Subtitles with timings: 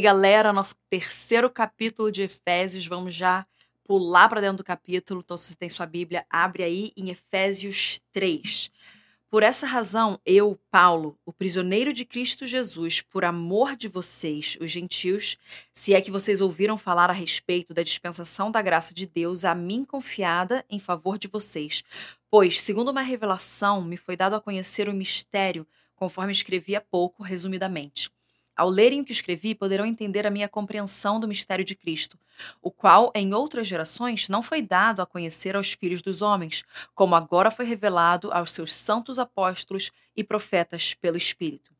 [0.00, 2.86] aí, galera, nosso terceiro capítulo de Efésios.
[2.86, 3.46] Vamos já
[3.84, 5.20] pular para dentro do capítulo.
[5.22, 8.70] Então, se você tem sua Bíblia, abre aí em Efésios 3.
[9.28, 14.70] Por essa razão, eu, Paulo, o prisioneiro de Cristo Jesus, por amor de vocês, os
[14.70, 15.36] gentios,
[15.74, 19.54] se é que vocês ouviram falar a respeito da dispensação da graça de Deus a
[19.54, 21.84] mim confiada em favor de vocês,
[22.30, 27.22] pois, segundo uma revelação, me foi dado a conhecer o mistério, conforme escrevi há pouco,
[27.22, 28.10] resumidamente
[28.60, 32.18] ao lerem o que escrevi, poderão entender a minha compreensão do mistério de Cristo,
[32.60, 36.62] o qual, em outras gerações, não foi dado a conhecer aos filhos dos homens,
[36.94, 41.72] como agora foi revelado aos seus santos apóstolos e profetas pelo Espírito.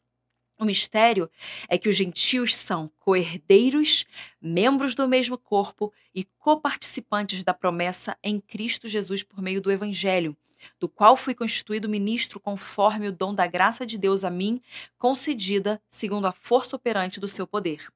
[0.59, 1.31] O mistério
[1.69, 4.07] é que os gentios são coerdeiros,
[4.41, 10.35] membros do mesmo corpo e coparticipantes da promessa em Cristo Jesus por meio do Evangelho
[10.79, 14.61] do qual fui constituído ministro conforme o dom da graça de Deus a mim,
[14.99, 17.89] concedida segundo a força operante do seu poder.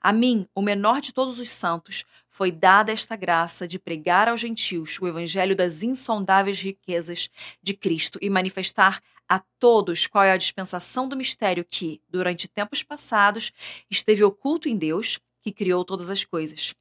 [0.00, 4.40] A mim, o menor de todos os santos, foi dada esta graça de pregar aos
[4.40, 7.28] gentios o evangelho das insondáveis riquezas
[7.62, 12.82] de Cristo e manifestar a todos qual é a dispensação do mistério que, durante tempos
[12.82, 13.52] passados,
[13.88, 16.74] esteve oculto em Deus, que criou todas as coisas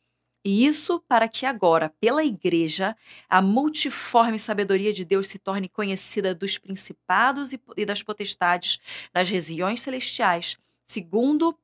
[0.43, 2.95] e isso para que agora, pela Igreja,
[3.27, 8.79] a multiforme sabedoria de Deus se torne conhecida dos principados e das potestades
[9.13, 11.57] nas regiões celestiais, segundo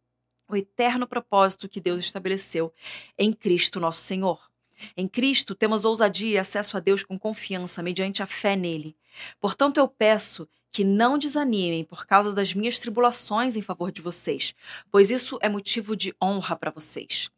[0.47, 2.73] o eterno propósito que Deus estabeleceu
[3.17, 4.39] em Cristo nosso Senhor.
[4.95, 8.95] Em Cristo temos ousadia e acesso a Deus com confiança, mediante a fé nele.
[9.39, 14.53] Portanto, eu peço que não desanimem por causa das minhas tribulações em favor de vocês,
[14.91, 17.31] pois isso é motivo de honra para vocês.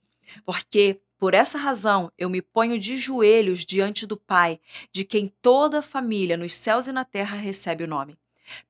[0.45, 4.59] Porque por essa razão, eu me ponho de joelhos diante do Pai,
[4.91, 8.15] de quem toda a família nos céus e na terra recebe o nome.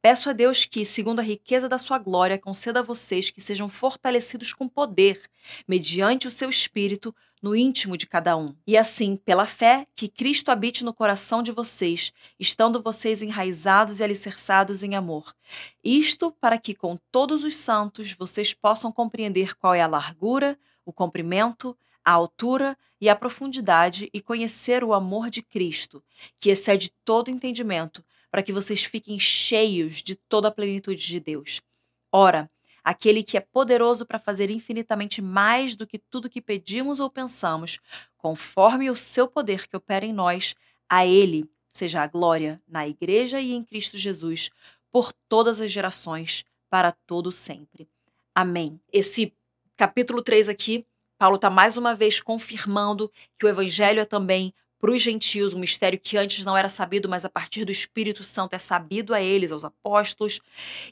[0.01, 3.67] Peço a Deus que, segundo a riqueza da sua glória, conceda a vocês que sejam
[3.67, 5.21] fortalecidos com poder,
[5.67, 8.55] mediante o seu espírito, no íntimo de cada um.
[8.65, 14.03] E assim, pela fé, que Cristo habite no coração de vocês, estando vocês enraizados e
[14.03, 15.35] alicerçados em amor.
[15.83, 20.93] Isto para que, com todos os santos, vocês possam compreender qual é a largura, o
[20.93, 26.01] comprimento, a altura e a profundidade e conhecer o amor de Cristo,
[26.39, 31.61] que excede todo entendimento, para que vocês fiquem cheios de toda a plenitude de Deus.
[32.09, 32.49] Ora,
[32.81, 37.79] aquele que é poderoso para fazer infinitamente mais do que tudo que pedimos ou pensamos,
[38.15, 40.55] conforme o seu poder que opera em nós,
[40.87, 44.49] a ele seja a glória na igreja e em Cristo Jesus,
[44.89, 47.89] por todas as gerações, para todo sempre.
[48.33, 48.79] Amém.
[48.93, 49.33] Esse
[49.77, 50.85] capítulo 3 aqui
[51.17, 55.59] Paulo está mais uma vez confirmando que o evangelho é também para os gentios, um
[55.59, 59.21] mistério que antes não era sabido, mas a partir do Espírito Santo é sabido a
[59.21, 60.39] eles, aos apóstolos.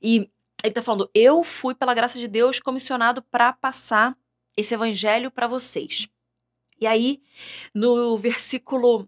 [0.02, 0.16] E
[0.64, 4.18] ele está falando: eu fui, pela graça de Deus, comissionado para passar
[4.58, 6.08] esse evangelho para vocês.
[6.82, 7.22] E aí,
[7.74, 9.08] no versículo uh,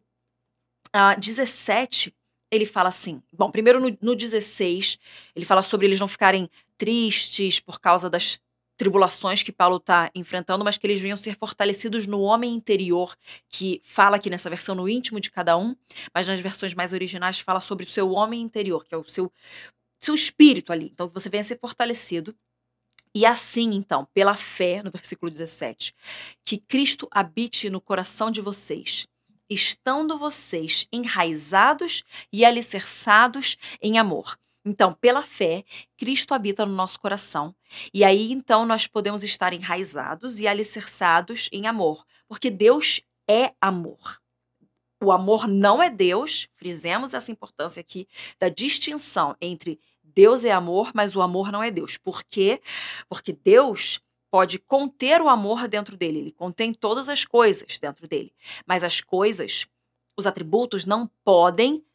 [0.93, 2.13] ah, 17,
[2.51, 4.99] ele fala assim: bom, primeiro no, no 16,
[5.35, 8.39] ele fala sobre eles não ficarem tristes por causa das
[8.77, 13.15] tribulações que Paulo está enfrentando, mas que eles venham ser fortalecidos no homem interior,
[13.49, 15.75] que fala aqui nessa versão no íntimo de cada um,
[16.13, 19.31] mas nas versões mais originais fala sobre o seu homem interior, que é o seu,
[19.99, 20.91] seu espírito ali.
[20.93, 22.35] Então, que você venha ser fortalecido.
[23.15, 25.95] E assim, então, pela fé, no versículo 17,
[26.45, 29.07] que Cristo habite no coração de vocês,
[29.49, 34.37] estando vocês enraizados e alicerçados em amor
[34.67, 35.63] então, pela fé,
[35.95, 37.55] Cristo habita no nosso coração.
[37.93, 44.21] E aí, então, nós podemos estar enraizados e alicerçados em amor, porque Deus é amor.
[45.01, 50.91] O amor não é Deus, frisemos essa importância aqui da distinção entre Deus é amor,
[50.93, 51.95] mas o amor não é Deus.
[51.95, 52.61] Por quê?
[53.07, 58.33] Porque Deus pode conter o amor dentro dele, ele contém todas as coisas dentro dele,
[58.65, 59.65] mas as coisas,
[60.17, 61.85] os atributos não podem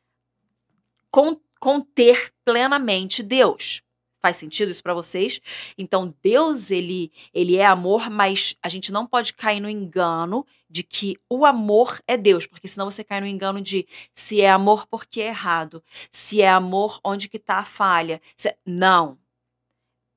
[1.10, 3.82] conter conter plenamente Deus.
[4.20, 5.40] Faz sentido isso para vocês?
[5.78, 10.82] Então Deus ele ele é amor, mas a gente não pode cair no engano de
[10.82, 14.88] que o amor é Deus, porque senão você cai no engano de se é amor
[14.88, 18.20] porque é errado, se é amor onde que tá a falha.
[18.36, 18.52] Se...
[18.66, 19.16] Não.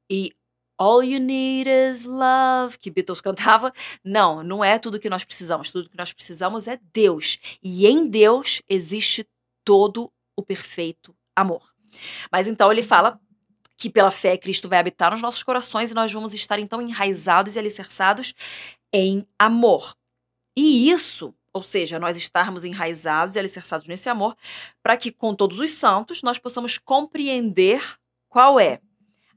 [0.09, 0.33] E
[0.79, 3.71] All you need is love, que Beatles cantava.
[4.03, 5.69] Não, não é tudo que nós precisamos.
[5.69, 7.39] Tudo que nós precisamos é Deus.
[7.63, 9.27] E em Deus existe
[9.63, 11.73] todo o perfeito amor.
[12.31, 13.19] Mas então ele fala
[13.77, 17.55] que pela fé Cristo vai habitar nos nossos corações e nós vamos estar então enraizados
[17.55, 18.33] e alicerçados
[18.93, 19.95] em amor.
[20.55, 24.35] E isso, ou seja, nós estarmos enraizados e alicerçados nesse amor,
[24.81, 27.81] para que com todos os santos nós possamos compreender
[28.29, 28.79] qual é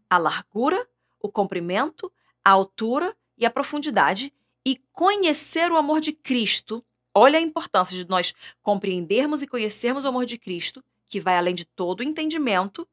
[0.09, 0.87] a largura,
[1.21, 2.13] o comprimento,
[2.45, 4.33] a altura e a profundidade
[4.65, 6.85] e conhecer o amor de Cristo.
[7.15, 11.55] Olha a importância de nós compreendermos e conhecermos o amor de Cristo, que vai além
[11.55, 12.87] de todo o entendimento,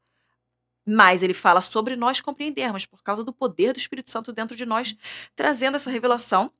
[0.85, 4.65] mas ele fala sobre nós compreendermos, por causa do poder do Espírito Santo dentro de
[4.65, 4.95] nós,
[5.35, 6.51] trazendo essa revelação,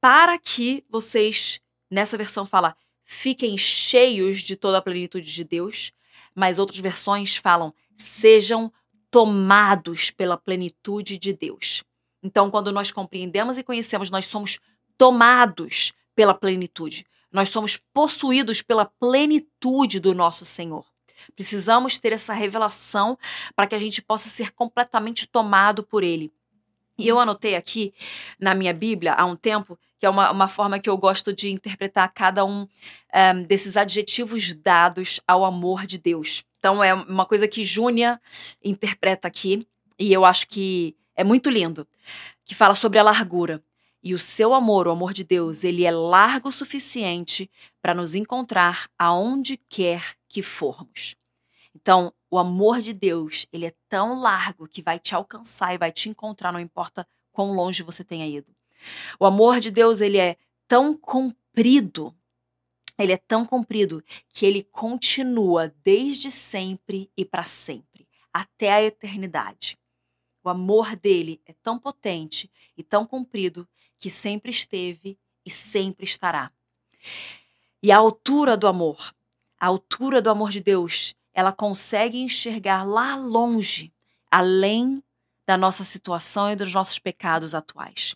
[0.00, 1.60] para que vocês,
[1.90, 5.92] nessa versão fala, fiquem cheios de toda a plenitude de Deus,
[6.34, 8.72] mas outras versões falam, sejam
[9.10, 11.82] tomados pela plenitude de Deus.
[12.22, 14.60] Então, quando nós compreendemos e conhecemos, nós somos
[14.96, 17.06] tomados pela plenitude.
[17.32, 20.84] Nós somos possuídos pela plenitude do nosso Senhor.
[21.34, 23.18] Precisamos ter essa revelação
[23.54, 26.32] para que a gente possa ser completamente tomado por Ele.
[26.98, 27.94] E eu anotei aqui
[28.38, 31.50] na minha Bíblia há um tempo, que é uma, uma forma que eu gosto de
[31.50, 32.68] interpretar cada um, um
[33.12, 36.44] eh, desses adjetivos dados ao amor de Deus.
[36.58, 38.20] Então é uma coisa que Júnia
[38.62, 39.66] interpreta aqui,
[39.98, 41.86] e eu acho que é muito lindo,
[42.44, 43.62] que fala sobre a largura.
[44.02, 47.50] E o seu amor, o amor de Deus, ele é largo o suficiente
[47.82, 51.16] para nos encontrar aonde quer que formos.
[51.74, 55.92] Então, o amor de Deus, ele é tão largo que vai te alcançar e vai
[55.92, 58.54] te encontrar, não importa quão longe você tenha ido.
[59.18, 60.36] O amor de Deus, ele é
[60.66, 62.14] tão comprido,
[62.98, 69.79] ele é tão comprido que ele continua desde sempre e para sempre, até a eternidade.
[70.42, 76.50] O amor dele é tão potente e tão comprido que sempre esteve e sempre estará.
[77.82, 79.14] E a altura do amor,
[79.58, 83.92] a altura do amor de Deus, ela consegue enxergar lá longe,
[84.30, 85.02] além
[85.46, 88.14] da nossa situação e dos nossos pecados atuais.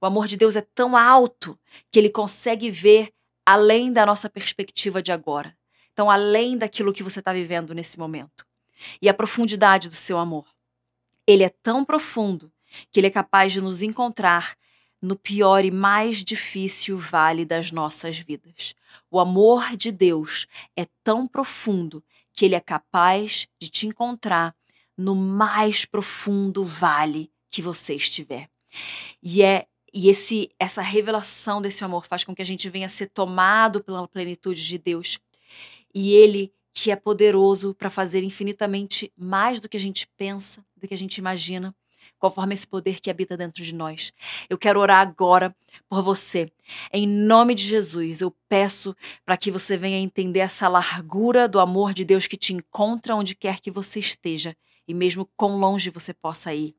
[0.00, 1.58] O amor de Deus é tão alto
[1.90, 3.12] que ele consegue ver
[3.46, 5.56] além da nossa perspectiva de agora.
[5.92, 8.46] Então, além daquilo que você está vivendo nesse momento.
[9.00, 10.46] E a profundidade do seu amor.
[11.32, 12.52] Ele é tão profundo
[12.90, 14.56] que ele é capaz de nos encontrar
[15.00, 18.74] no pior e mais difícil vale das nossas vidas.
[19.10, 20.46] O amor de Deus
[20.76, 24.54] é tão profundo que ele é capaz de te encontrar
[24.96, 28.48] no mais profundo vale que você estiver.
[29.22, 32.90] E é e esse essa revelação desse amor faz com que a gente venha a
[32.90, 35.18] ser tomado pela plenitude de Deus.
[35.94, 40.88] E ele que é poderoso para fazer infinitamente mais do que a gente pensa, do
[40.88, 41.74] que a gente imagina,
[42.18, 44.12] conforme esse poder que habita dentro de nós.
[44.50, 45.54] Eu quero orar agora
[45.88, 46.50] por você.
[46.92, 48.94] Em nome de Jesus, eu peço
[49.24, 53.34] para que você venha entender essa largura do amor de Deus que te encontra onde
[53.34, 54.56] quer que você esteja
[54.86, 56.74] e mesmo quão longe você possa ir.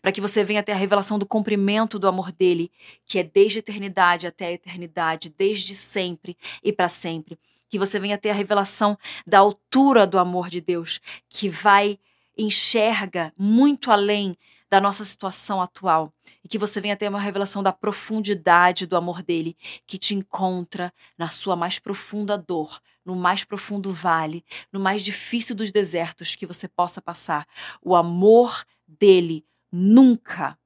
[0.00, 2.70] Para que você venha ter a revelação do cumprimento do amor dele,
[3.04, 7.38] que é desde a eternidade até a eternidade, desde sempre e para sempre.
[7.68, 8.96] Que você venha ter a revelação
[9.26, 11.98] da altura do amor de Deus, que vai
[12.36, 14.36] enxerga muito além
[14.68, 19.22] da nossa situação atual e que você venha ter uma revelação da profundidade do amor
[19.22, 25.02] dele, que te encontra na sua mais profunda dor, no mais profundo vale, no mais
[25.02, 27.46] difícil dos desertos que você possa passar.
[27.80, 30.58] O amor dele nunca,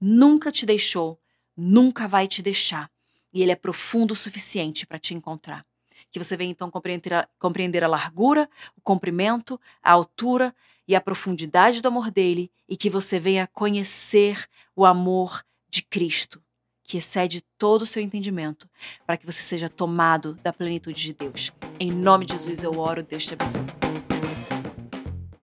[0.00, 1.20] nunca te deixou,
[1.56, 2.90] nunca vai te deixar.
[3.32, 5.66] E ele é profundo o suficiente para te encontrar.
[6.10, 10.54] Que você venha então compreender a, compreender a largura, o comprimento, a altura
[10.86, 16.42] e a profundidade do amor dele e que você venha conhecer o amor de Cristo,
[16.82, 18.68] que excede todo o seu entendimento,
[19.06, 21.52] para que você seja tomado da plenitude de Deus.
[21.78, 24.07] Em nome de Jesus eu oro, Deus te abençoe.